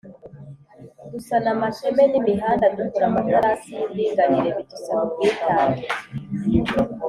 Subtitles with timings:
[1.11, 5.85] dusana amateme n’imihanda, dukora amatarasi y'indinganire, bidusaba ubwitange